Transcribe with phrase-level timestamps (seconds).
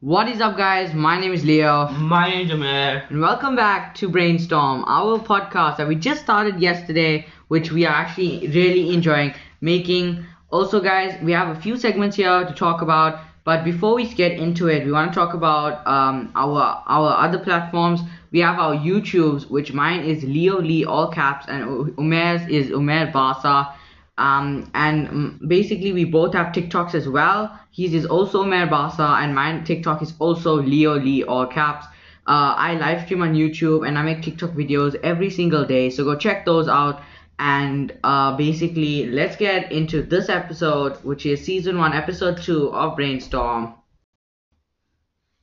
[0.00, 0.94] What is up, guys?
[0.94, 3.04] My name is Leo, My name is Amir.
[3.10, 7.94] and welcome back to Brainstorm, our podcast that we just started yesterday, which we are
[7.94, 10.24] actually really enjoying making.
[10.50, 14.32] Also, guys, we have a few segments here to talk about, but before we get
[14.32, 18.00] into it, we want to talk about um, our our other platforms.
[18.32, 23.12] We have our YouTubes, which mine is Leo Lee, all caps, and Umer's is Umer
[23.12, 23.74] Basa.
[24.20, 27.58] Um, and basically, we both have TikToks as well.
[27.72, 31.86] His is also Umer Basa, and mine TikTok is also Leo Lee, all caps.
[32.26, 36.04] Uh, I live stream on YouTube and I make TikTok videos every single day, so
[36.04, 37.00] go check those out.
[37.38, 42.96] And uh, basically, let's get into this episode, which is season one, episode two of
[42.96, 43.72] Brainstorm.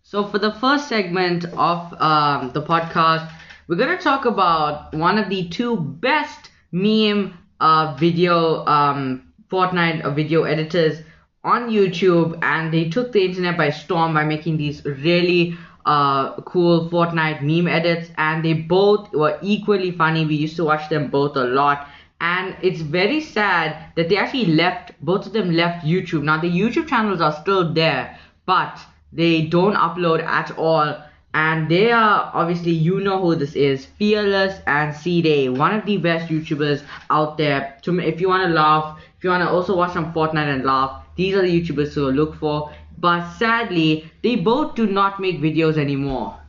[0.03, 3.27] So, for the first segment of um, the podcast,
[3.67, 10.43] we're gonna talk about one of the two best meme uh, video um, Fortnite video
[10.43, 11.01] editors
[11.43, 16.89] on YouTube, and they took the internet by storm by making these really uh, cool
[16.89, 20.25] Fortnite meme edits, and they both were equally funny.
[20.25, 21.87] We used to watch them both a lot.
[22.19, 26.23] And it's very sad that they actually left, both of them left YouTube.
[26.23, 28.79] Now, the YouTube channels are still there, but
[29.13, 30.97] they don't upload at all
[31.39, 33.85] and they are obviously you know who this is.
[33.99, 37.77] Fearless and C-Day one of the best youtubers out there.
[37.83, 40.63] To if you want to laugh if you want to also watch some fortnite and
[40.63, 42.71] laugh these are the youtubers to look for.
[42.97, 46.39] But sadly they both do not make videos anymore.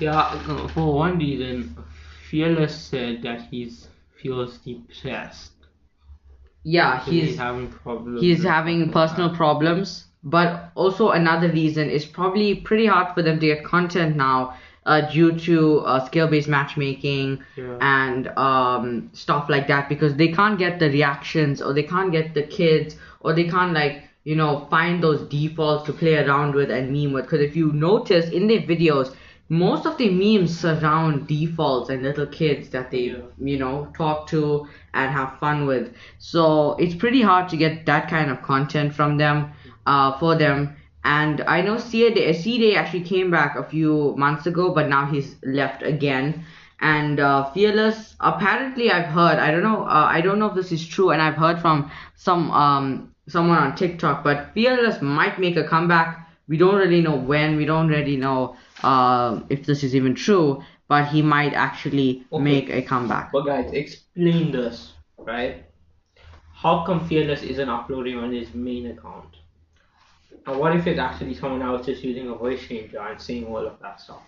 [0.00, 1.76] Yeah, for one reason,
[2.28, 3.88] Fearless said that he's
[4.20, 5.52] feels depressed.
[6.64, 8.20] yeah So he's having problems.
[8.20, 13.46] he's having personal problems but also another reason is probably pretty hard for them to
[13.46, 14.54] get content now
[14.86, 17.76] uh, due to uh, skill-based matchmaking Yeah.
[17.80, 22.34] and um, stuff like that because they can't get the reactions or they can't get
[22.34, 26.70] the kids or they can't like you know find those defaults to play around with
[26.70, 29.14] and meme with because if you notice in their videos
[29.48, 33.16] most of the memes surround defaults and little kids that they Yeah.
[33.38, 38.08] you know talk to and have fun with so it's pretty hard to get that
[38.08, 39.52] kind of content from them
[39.86, 44.72] uh, for them and I know C-Day, C-Day actually came back a few months ago
[44.72, 46.44] but now he's left again
[46.80, 50.72] and uh, Fearless apparently I've heard I don't know uh, I don't know if this
[50.72, 55.56] is true and I've heard from some um, someone on TikTok but Fearless might make
[55.56, 59.94] a comeback we don't really know when we don't really know uh, if this is
[59.94, 62.42] even true but he might actually Okay.
[62.44, 65.66] make a comeback But guys, explain this, right?
[66.54, 69.41] How come Fearless isn't uploading on his main account?
[70.46, 73.66] And what if it's actually someone else just using a voice changer and saying all
[73.66, 74.22] of that stuff?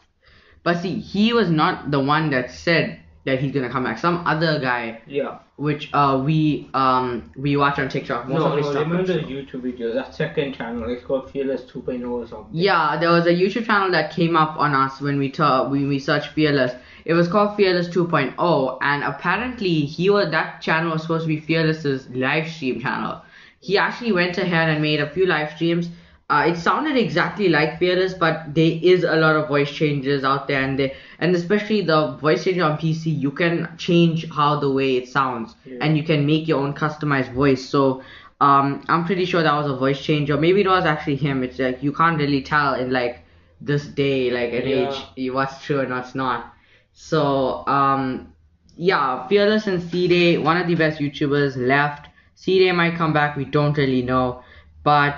[0.63, 4.27] but see he was not the one that said that he's gonna come back some
[4.27, 5.39] other guy Yeah.
[5.57, 9.93] which uh we um we watch on TikTok most no, no, remember the YouTube video,
[9.95, 12.49] that second channel, it's called Fearless 2.0 or something.
[12.53, 15.87] Yeah, there was a YouTube channel that came up on us when we ta- when
[15.89, 16.73] we searched Fearless.
[17.05, 21.41] It was called Fearless 2.0, and apparently he was that channel was supposed to be
[21.41, 23.21] Fearless's live stream channel.
[23.61, 25.89] He actually went ahead and made a few live streams.
[26.31, 30.49] Uh, it sounded exactly like Fearless, but there is a lot of voice changes out
[30.49, 34.71] there, and they, and especially the voice changer on PC, you can change how the
[34.71, 35.79] way it sounds, Yeah.
[35.83, 37.69] and you can make your own customized voice.
[37.69, 38.03] So
[38.41, 40.39] um, I'm pretty sure that was a voice changer.
[40.39, 41.43] Maybe it was actually him.
[41.43, 43.19] It's like you can't really tell in like
[43.61, 44.91] this day, like at Yeah.
[45.19, 46.55] age, what's true and what's not.
[46.95, 48.33] So um,
[48.77, 52.09] yeah, Fearless and C-Day, one of the best YouTubers left.
[52.35, 53.37] C-Day might come back.
[53.37, 54.43] We don't really know,
[54.83, 55.17] but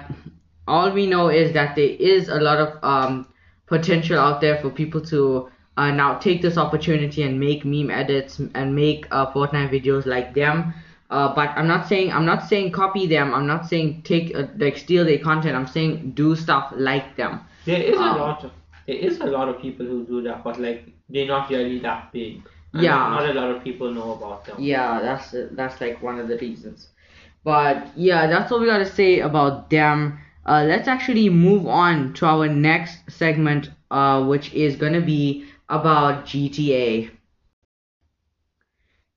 [0.67, 3.27] all we know is that there is a lot of um,
[3.67, 8.41] potential out there for people to uh, now take this opportunity and make meme edits
[8.55, 10.75] and make uh, Fortnite videos like them.
[11.11, 13.33] Uh, but I'm not saying I'm not saying copy them.
[13.33, 15.55] I'm not saying take uh, like steal their content.
[15.55, 17.41] I'm saying do stuff like them.
[17.65, 18.51] There is Um, a lot of
[18.87, 22.13] there is a lot of people who do that, but like they're not really that
[22.13, 22.43] big.
[22.73, 22.91] Yeah.
[22.97, 24.57] not a lot of people know about them.
[24.59, 26.89] Yeah, that's that's like one of the reasons.
[27.45, 30.19] But yeah, that's all we gotta say about them.
[30.47, 36.25] Uh, let's actually move on to our next segment, uh, which is gonna be about
[36.25, 37.11] GTA.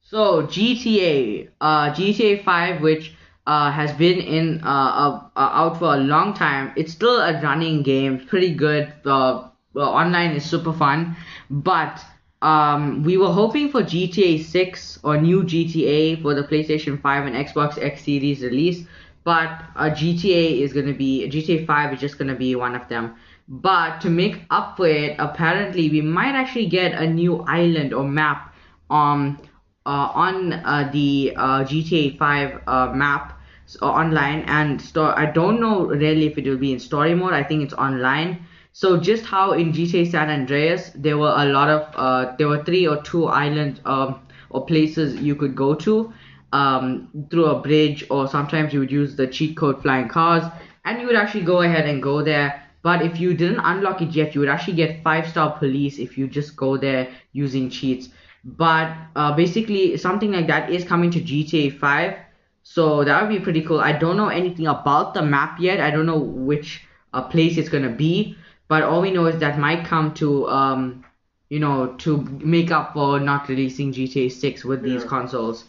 [0.02, 3.14] So GTA, uh, GTA 5, which
[3.46, 6.74] uh, has been in uh, out for a long time.
[6.76, 8.92] It's still a running game, pretty good.
[9.06, 11.16] Well, online is super fun,
[11.52, 12.04] but
[12.42, 17.36] um, we were hoping for GTA 6 or new GTA for the PlayStation 5 and
[17.36, 18.86] Xbox X Series release,
[19.30, 23.16] but uh, GTA is gonna be GTA 5 is just gonna be one of them.
[23.48, 28.04] But to make up for it, apparently we might actually get a new island or
[28.04, 28.54] map
[28.90, 29.38] um
[29.86, 33.36] uh, on uh, the uh, GTA 5 uh, map.
[33.72, 35.10] so online and store.
[35.24, 35.74] I don't know
[36.04, 37.34] really if it will be in story mode.
[37.34, 38.32] I think it's online.
[38.72, 42.64] So just how in GTA San Andreas there were a lot of uh, there were
[42.70, 46.12] three or two islands um, or places you could go to
[46.54, 50.44] um, through a bridge or sometimes you would use the cheat code flying cars
[50.86, 52.64] and you would actually go ahead and go there.
[52.82, 56.18] But if you didn't unlock it yet, you would actually get five star police if
[56.18, 58.10] you just go there using cheats.
[58.44, 62.16] But uh, basically something like that is coming to GTA 5.
[62.64, 63.80] So that would be pretty cool.
[63.80, 65.80] I don't know anything about the map yet.
[65.82, 68.38] I don't know which uh, place it's gonna be.
[68.70, 71.04] But all we know is that might come to um,
[71.50, 75.10] you know, to make up for not releasing GTA 6 with these Yeah.
[75.10, 75.66] consoles.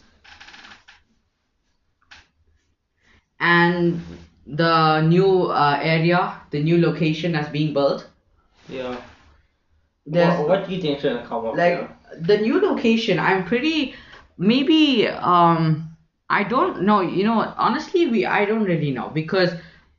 [3.41, 4.01] And
[4.47, 8.07] the new uh, area, the new location that's being built.
[8.69, 9.01] Yeah.
[10.05, 11.55] There's What, what do you think's gonna come up?
[11.55, 11.97] like there?
[12.21, 13.19] the new location.
[13.19, 13.95] I'm pretty
[14.37, 15.89] maybe um
[16.29, 17.01] I don't know.
[17.01, 19.51] You know, honestly, we I don't really know because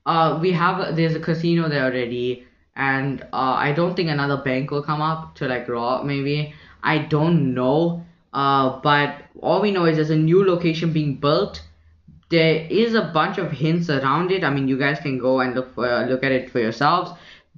[0.07, 2.47] uh we have there's a casino there already,
[2.77, 6.55] and uh I don't think another bank will come up to like raw maybe.
[6.83, 8.05] I don't know.
[8.33, 11.63] Uh, but all we know is there's a new location being built.
[12.33, 14.43] There is a bunch of hints around it.
[14.43, 17.11] I mean, you guys can go and look for look at it for yourselves.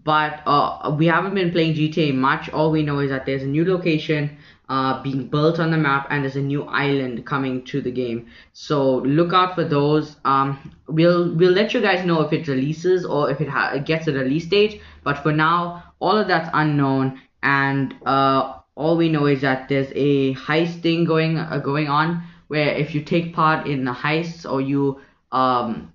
[0.03, 2.51] But uh, we haven't been playing GTA much.
[2.51, 4.37] All we know is that there's a new location
[4.69, 8.27] uh, being built on the map, and there's a new island coming to the game.
[8.53, 10.17] So look out for those.
[10.25, 14.09] Um, we'll we'll let you guys know if it releases or if it it gets
[14.09, 14.83] a release date.
[15.05, 19.93] But for now, all of that's unknown, and uh, all we know is that there's
[19.95, 24.51] a heist thing going uh, going on where if you take part in the heists
[24.51, 25.01] or you
[25.33, 25.93] um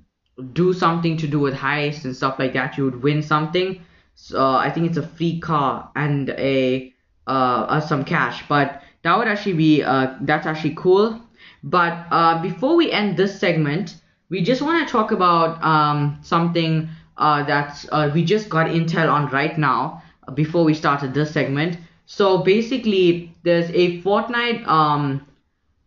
[0.54, 3.82] do something to do with heists and stuff like that, you would win something.
[4.16, 6.94] So I think it's a free car and a
[7.28, 7.32] uh,
[7.76, 11.22] uh some cash, but that would actually be uh that's actually cool.
[11.64, 13.96] But uh before we end this segment,
[14.30, 19.12] we just want to talk about um something uh that's uh we just got intel
[19.12, 21.78] on right now uh, before we started this segment.
[22.06, 25.26] So basically, there's a Fortnite um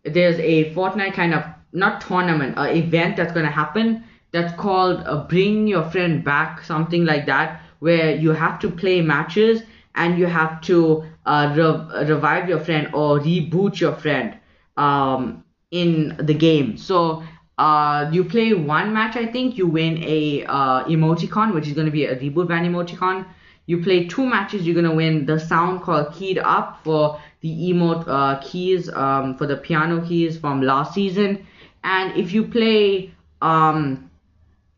[0.04, 4.04] there's a Fortnite kind of not tournament, uh, event that's gonna happen.
[4.32, 9.00] That's called uh, Bring Your Friend Back, something like that, where you have to play
[9.02, 9.62] matches
[9.94, 14.36] and you have to uh, re- revive your friend or reboot your friend
[14.76, 16.76] um, in the game.
[16.76, 17.22] So
[17.58, 21.90] uh, you play one match, I think you win a uh, emoticon, which is gonna
[21.90, 23.26] be a reboot van emoticon.
[23.66, 28.04] You play two matches, you're gonna win the sound called Keyed Up for the emote
[28.08, 31.46] uh, keys, um, for the piano keys from last season.
[31.84, 34.10] And if you play, um,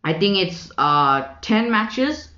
[0.04, 2.28] I think it's uh 10 matches.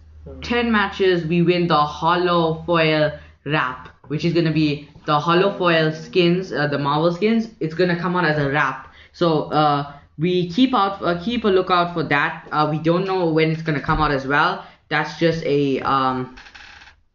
[0.43, 6.67] 10 matches, we win the holofoil wrap, which is gonna be the holofoil skins, uh,
[6.67, 7.49] the Marvel skins.
[7.61, 8.93] It's gonna come out as a wrap.
[9.13, 12.47] So uh, we keep out, uh, keep a lookout for that.
[12.53, 14.65] Uh, we don't know when it's gonna come out as well.
[14.89, 16.37] That's just a um,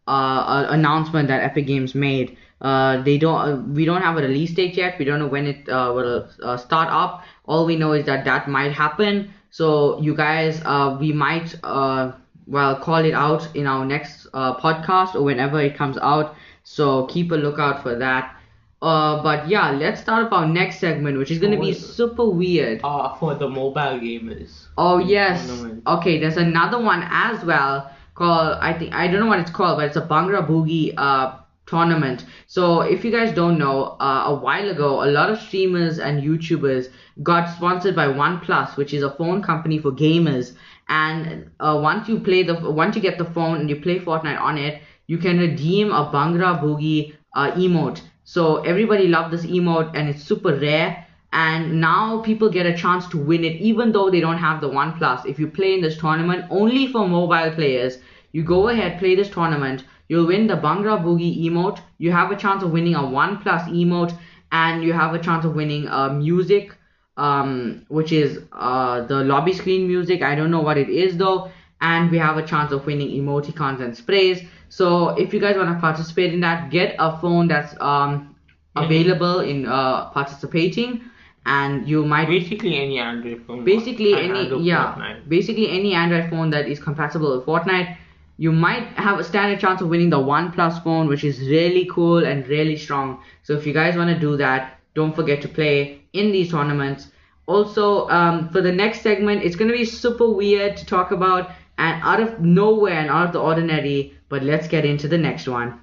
[0.08, 2.38] uh, announcement that Epic Games made.
[2.62, 3.40] Uh, they don't.
[3.42, 4.98] Uh, we don't have a release date yet.
[5.00, 7.24] We don't know when it uh, will uh, start up.
[7.46, 9.34] All we know is that that might happen.
[9.50, 12.12] So you guys, uh, we might uh,
[12.48, 16.36] well call it out in our next podcast or whenever it comes out.
[16.64, 18.36] So keep a lookout for that.
[18.82, 22.28] Uh, but yeah, let's start up our next segment, which is gonna be Oh, super
[22.30, 22.82] weird.
[22.84, 24.68] Uh, for the mobile gamers.
[24.78, 25.64] Oh yes.
[25.86, 29.78] Okay, there's another one as well called I think I don't know what it's called,
[29.78, 32.26] but it's a Bhangra Boogie uh tournament.
[32.48, 36.22] So if you guys don't know, uh, a while ago, a lot of streamers and
[36.22, 36.88] YouTubers
[37.24, 40.54] got sponsored by OnePlus, which is a phone company for gamers.
[40.90, 44.42] And uh, once you play the once you get the phone and you play Fortnite
[44.42, 48.02] on it, you can redeem a Bhangra Boogie uh, emote.
[48.24, 51.06] So everybody loved this emote and it's super rare.
[51.34, 54.70] And now people get a chance to win it even though they don't have the
[54.70, 58.00] OnePlus if you play in this tournament only for mobile players
[58.34, 61.80] you go ahead play this tournament you'll win the Bhangra Boogie emote.
[62.00, 64.14] You have a chance of winning a OnePlus emote
[64.52, 66.76] and you have a chance of winning uh, music
[67.18, 70.22] um, which is uh, the lobby screen music.
[70.22, 71.50] I don't know what it is though
[71.82, 74.42] and we have a chance of winning emoticons and sprays.
[74.70, 78.36] So if you guys want to participate in that get a phone that's um,
[78.76, 81.02] available in uh, participating
[81.46, 83.66] and you might Basically any Android phone.
[83.66, 84.94] basically any handle yeah.
[84.94, 85.28] Fortnite.
[85.28, 87.98] basically any android phone that is compatible with fortnite.
[88.38, 92.24] You might have a standard chance of winning the OnePlus phone which is really cool
[92.24, 93.22] and really strong.
[93.44, 97.08] So if you guys want to do that don't forget to play in these tournaments.
[97.48, 101.50] Also um, for the next segment it's going to be super weird to talk about
[101.78, 105.48] and out of nowhere and out of the ordinary but let's get into the next
[105.48, 105.80] one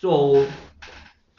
[0.00, 0.48] So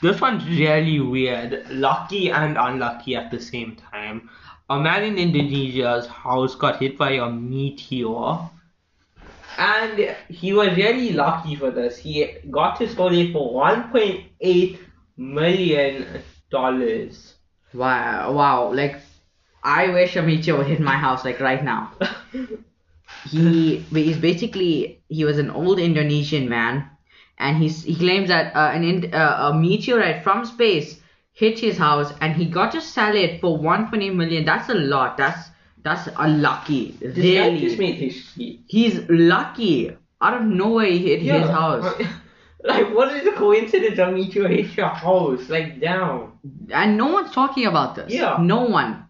[0.02, 4.30] this one's really weird, lucky and unlucky at the same time.
[4.70, 8.50] a man in Indonesia's house got hit by a meteor.
[9.58, 11.98] And he was really lucky for this.
[11.98, 14.80] He got his stolen for 1.8
[15.18, 17.36] million dollars.
[17.74, 18.74] Wow, wow.
[18.74, 19.02] Like,
[19.64, 21.92] I wish a meteor would hit my house like right now.
[23.30, 26.90] he he's basically he was an old Indonesian man,
[27.38, 31.00] and he's he claims that uh, an uh, a meteorite from space
[31.34, 34.46] hit his house, and he got to sell it for 1.8 million.
[34.46, 35.18] That's a lot.
[35.18, 35.50] That's
[35.84, 36.98] that's unlucky.
[37.00, 38.62] This Really, history.
[38.68, 39.92] he's lucky.
[40.22, 42.00] Out of nowhere, he hit his house,
[42.64, 45.50] Like, what is the coincidence a meteor hit your house?
[45.50, 46.34] Like, down.
[46.72, 48.14] and no one's talking about this.
[48.14, 48.38] Yeah.
[48.40, 49.06] no one.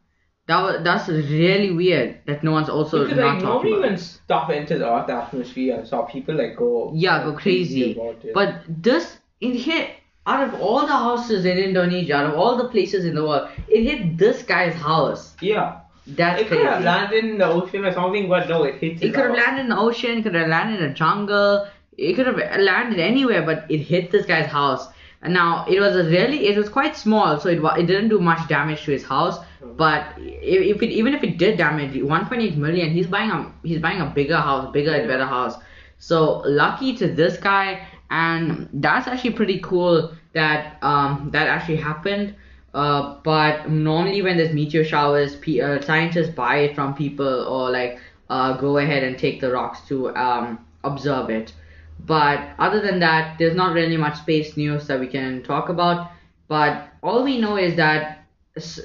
[0.48, 3.90] That was that's really weird that no one's also because, not like, talking normally about.
[3.90, 6.92] when stuff enters the Earth atmosphere and stuff, people, like, go...
[6.96, 7.94] Yeah, go crazy.
[7.94, 8.34] about it.
[8.34, 9.92] But this it hit
[10.26, 13.50] out of all the houses in Indonesia, out of all the places in the world,
[13.68, 15.36] it hit this guy's house.
[15.42, 15.80] Yeah.
[16.08, 19.02] That's It could have landed in the ocean or something, but no, it hit.
[19.04, 21.68] It could have landed in the ocean, it could have landed in a jungle,
[21.98, 24.88] it could have landed anywhere, but it hit this guy's house.
[25.22, 28.20] And now it was a really, it was quite small, so it it didn't do
[28.20, 29.40] much damage to his house.
[29.78, 33.80] But if, if it even if it did damage, 1.8 million, he's buying a he's
[33.80, 35.56] buying a bigger house, bigger and better house.
[36.00, 42.36] So lucky to this guy, and that's actually pretty cool that um that actually happened.
[42.74, 47.70] Uh, but normally when there's meteor showers, pe- uh, scientists buy it from people or
[47.70, 48.00] like
[48.30, 51.54] uh, go ahead and take the rocks to um, observe it.
[52.00, 56.12] But other than that, there's not really much space news that we can talk about.
[56.48, 58.21] But all we know is that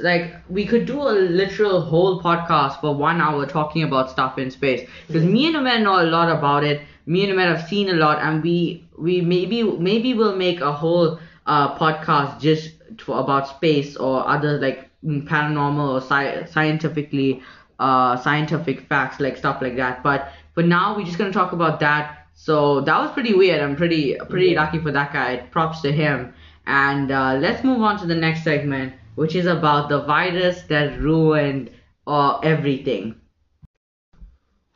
[0.00, 4.50] like we could do a literal whole podcast for one hour talking about stuff in
[4.50, 6.82] space because me and Umer know a lot about it.
[7.06, 10.72] Me and Umer have seen a lot, and we we maybe maybe we'll make a
[10.72, 17.42] whole uh, podcast just to, about space or other like mm, paranormal or sci- scientifically
[17.78, 20.02] uh, scientific facts like stuff like that.
[20.02, 22.26] But for now, we're just gonna talk about that.
[22.34, 23.60] So that was pretty weird.
[23.60, 24.62] I'm pretty pretty Yeah.
[24.62, 25.38] lucky for that guy.
[25.50, 26.34] Props to him.
[26.66, 30.98] And uh, let's move on to the next segment, which is about the virus that
[31.00, 31.70] ruined
[32.06, 33.20] uh, everything.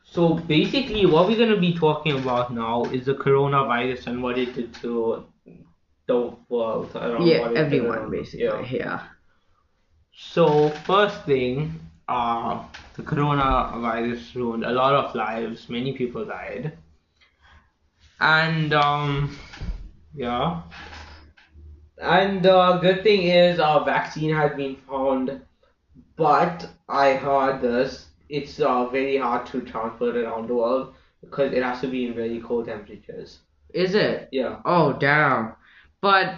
[0.03, 4.53] So basically, what we're gonna be talking about now is the coronavirus and what it
[4.53, 5.25] did to
[6.07, 7.25] the world around.
[7.25, 8.45] yeah, what it did everyone basically.
[8.45, 8.65] Yeah.
[8.69, 9.03] Yeah.
[10.11, 11.79] So first thing,
[12.09, 12.63] uh,
[12.95, 15.69] the coronavirus ruined a lot of lives.
[15.69, 16.77] Many people died,
[18.19, 19.37] and um,
[20.13, 20.61] yeah.
[22.01, 25.41] And the good thing is, a vaccine has been found,
[26.15, 28.07] but I heard this.
[28.27, 32.15] It's uh, very hard to transport around the world because it has to be in
[32.15, 33.39] very cold temperatures.
[33.73, 34.29] Is it?
[34.31, 34.61] Yeah.
[34.65, 35.53] Oh damn.
[36.01, 36.35] But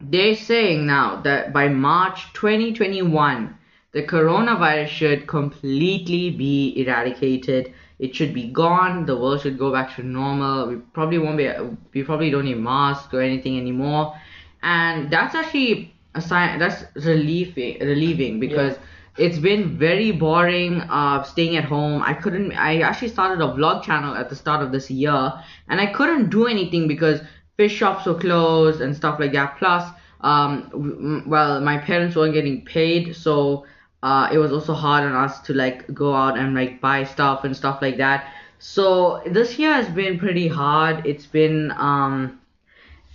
[0.00, 3.56] they're saying now that by March 2021,
[3.92, 7.74] the coronavirus should completely be eradicated.
[8.00, 9.04] It should be gone.
[9.04, 10.68] The world should go back to normal.
[10.68, 11.52] We probably won't be.
[11.92, 14.18] We probably don't need masks or anything anymore.
[14.62, 16.58] And that's actually a sign.
[16.58, 17.78] That's relieving.
[17.80, 18.78] Relieving because
[19.18, 20.80] it's been very boring.
[20.80, 22.02] Uh, staying at home.
[22.02, 22.52] I couldn't.
[22.52, 25.34] I actually started a vlog channel at the start of this year,
[25.68, 27.20] and I couldn't do anything because
[27.58, 29.58] fish shops were closed and stuff like that.
[29.58, 29.84] Plus,
[30.22, 33.66] um, well, my parents weren't getting paid, so
[34.02, 37.44] uh, it was also hard on us to like go out and like buy stuff
[37.44, 38.32] and stuff like that.
[38.58, 41.06] So this year has been pretty hard.
[41.06, 42.40] It's been um,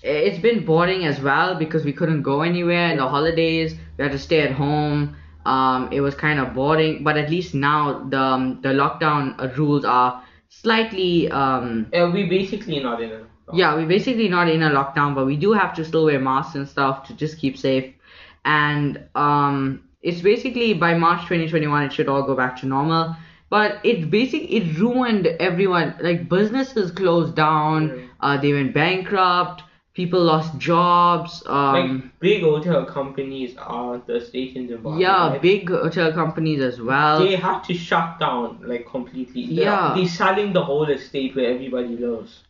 [0.04, 3.76] it's been boring as well because we couldn't go anywhere in the holidays.
[3.98, 5.16] We had to stay at home.
[5.46, 9.86] Um, it was kind of boring, but at least now the um, the lockdown rules
[9.86, 13.26] are slightly um, Uh, we basically not in a.
[13.54, 16.56] yeah, we're basically not in a lockdown, but we do have to still wear masks
[16.56, 17.94] and stuff to just keep safe.
[18.44, 23.16] And um, it's basically by March 2021, it should all go back to normal.
[23.50, 25.96] But it basically it ruined everyone.
[26.00, 27.90] Like businesses closed down.
[27.90, 28.10] Mm.
[28.20, 29.64] Uh, they went bankrupt.
[29.94, 31.42] People lost jobs.
[31.46, 35.00] Um, like big hotel companies are the state in Zimbabwe.
[35.02, 35.42] yeah, right?
[35.42, 37.20] big hotel companies as well.
[37.20, 39.46] They had to shut down like completely.
[39.46, 39.94] They're- Yeah.
[39.96, 42.44] They're selling the whole estate where everybody lives.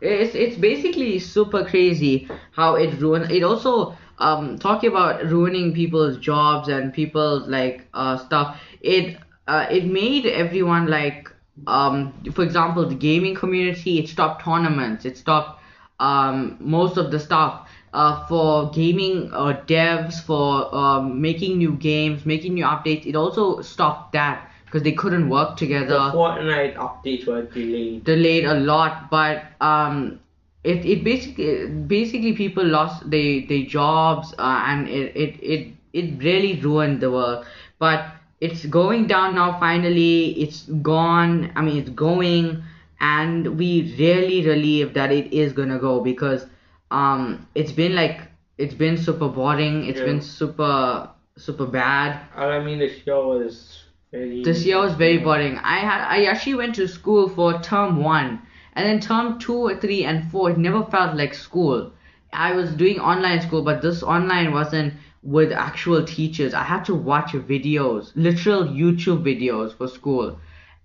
[0.00, 3.30] It's it's basically super crazy how it ruined.
[3.30, 8.60] It also um talking about ruining people's jobs and people's like uh stuff.
[8.80, 9.16] It
[9.48, 11.30] uh it made everyone like
[11.66, 15.04] um for example the gaming community it stopped tournaments.
[15.04, 15.60] It stopped
[16.00, 22.24] um most of the stuff uh for gaming uh devs for um making new games
[22.26, 23.06] making new updates.
[23.06, 28.04] It also stopped that because they couldn't work together The Fortnite updates were delayed.
[28.04, 30.20] delayed a lot, but um,
[30.64, 36.22] it it basically basically people lost they their jobs uh, and it, it it it
[36.22, 37.44] really ruined the world.
[37.78, 38.06] but
[38.40, 40.40] it's going down now finally.
[40.40, 41.52] It's gone.
[41.56, 42.62] I mean it's going.
[43.00, 46.46] And we really relieved that it is gonna go because
[46.90, 48.20] um it's been like
[48.58, 49.84] it's been super boring.
[49.84, 50.04] It's Yeah.
[50.06, 52.20] been super super bad.
[52.36, 54.42] And I mean, the show was very.
[54.44, 55.58] this year was very boring.
[55.58, 58.40] I had i actually went to school for term one
[58.80, 61.92] and then term two three and four it never felt like school.
[62.32, 66.54] I was doing online school but this online wasn't with actual teachers.
[66.54, 70.38] I had to watch videos literal youtube videos for school.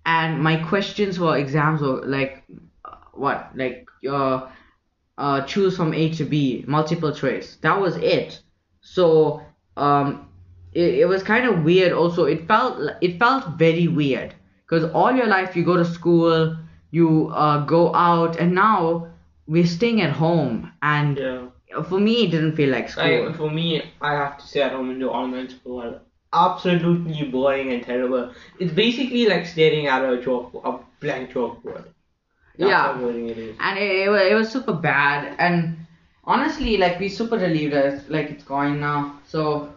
[0.04, 2.44] And my questions for exams were like
[2.84, 4.50] uh, what like uh,
[5.16, 7.56] uh choose from a to b multiple choice.
[7.62, 8.40] That was it.
[8.82, 9.40] So
[9.78, 10.28] um
[10.74, 12.26] it, it was kind of weird also.
[12.26, 14.34] It felt it felt very weird.
[14.68, 16.58] Because all your life you go to school
[16.90, 19.08] you uh, go out and now
[19.46, 21.82] we're staying at home and Yeah.
[21.88, 24.72] for me it didn't feel like school Like, for me, I have to stay at
[24.72, 26.00] home and do online school.
[26.32, 28.32] Absolutely boring and terrible.
[28.58, 31.84] It's basically like staring at a chalk, a blank chalkboard.
[32.58, 32.92] That's Yeah.
[32.92, 33.56] how boring it is.
[33.60, 35.76] and it, it, was, it was super bad and
[36.24, 39.72] honestly like we super relieved us like it's going now so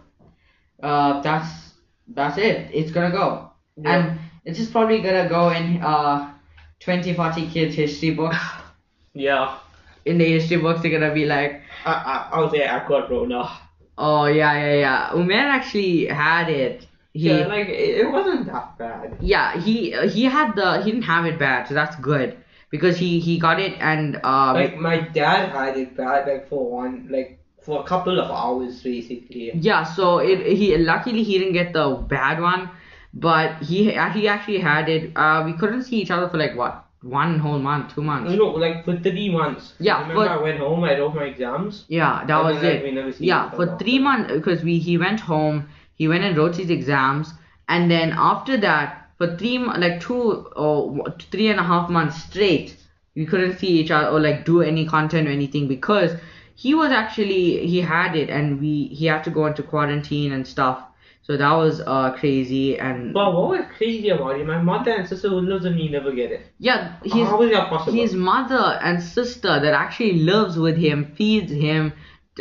[0.83, 1.73] uh that's
[2.07, 3.91] that's it it's gonna go Yeah.
[4.09, 6.31] and it's just probably gonna go in uh
[6.79, 8.37] 20 40 kids history books
[9.13, 9.57] Yeah.
[10.05, 13.49] in the history books they're gonna be like I, I, I'll say I got Rona.
[13.97, 18.77] oh yeah yeah yeah umair actually had it he yeah, like it, it wasn't that
[18.77, 19.17] bad.
[19.19, 22.37] yeah he he had the he didn't have it bad so that's good
[22.69, 26.69] because he he got it and um Like my dad had it bad, like for
[26.69, 29.51] one, like for a couple of hours basically.
[29.53, 32.69] Yeah, so it he luckily he didn't get the bad one,
[33.13, 35.11] but he he actually had it.
[35.15, 38.31] Uh, we couldn't see each other for like what one whole month, two months.
[38.33, 39.73] No, like for three months.
[39.79, 41.85] Yeah, Remember for- I went home, I wrote my exams.
[41.87, 43.15] Yeah, that was then, like, we never it.
[43.15, 46.69] see Yeah, for three months because we he went home, he went and wrote his
[46.69, 47.33] exams,
[47.67, 52.75] and then after that for three like two or three and a half months straight,
[53.15, 56.11] we couldn't see each other or like do any content or anything because
[56.55, 60.45] he was actually he had it and we he had to go into quarantine and
[60.45, 60.83] stuff.
[61.21, 64.47] So that was uh crazy and But what was crazy about it?
[64.47, 66.41] My mother and sister who lives with me never get it.
[66.57, 67.93] yeah he's How is that possible?
[67.93, 71.93] his mother and sister that actually lives with him, feeds him,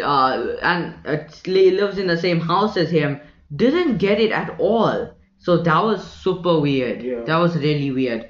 [0.02, 3.20] uh, and uh, lives in the same house as him,
[3.54, 5.10] didn't get it at all.
[5.38, 7.02] So that was super weird.
[7.02, 7.22] Yeah.
[7.26, 8.28] That was really weird.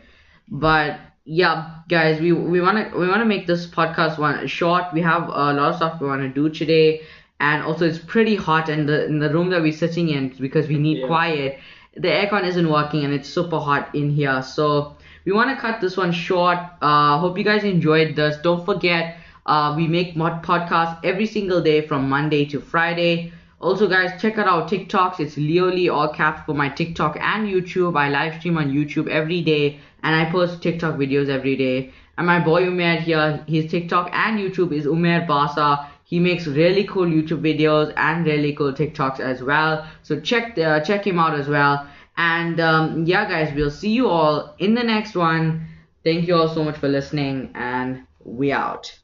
[0.49, 4.85] But yeah, guys, we we wanna we wanna make this podcast one short.
[4.93, 7.03] We have a lot of stuff we wanna do today,
[7.41, 10.69] and also it's pretty hot in the in the room that we're sitting in because
[10.69, 11.07] we need Yeah.
[11.07, 11.59] quiet.
[11.97, 14.43] The aircon isn't working and it's super hot in here.
[14.43, 16.59] So we want to cut this one short.
[16.81, 18.37] Uh, hope you guys enjoyed this.
[18.43, 23.33] Don't forget, uh, we make mod podcasts every single day from Monday to Friday.
[23.61, 25.19] Also, guys, check out our TikToks.
[25.19, 27.97] It's Leo all caps for my TikTok and YouTube.
[27.97, 31.93] I live stream on YouTube every day, and I post TikTok videos every day.
[32.17, 35.87] And my boy Umair here, his TikTok and YouTube is Umair Basa.
[36.09, 39.87] He makes really cool YouTube videos and really cool TikToks as well.
[40.03, 41.87] So check the, check him out as well.
[42.17, 45.69] And um, yeah, guys, we'll see you all in the next one.
[46.05, 48.99] Thank you all so much for listening, and we out.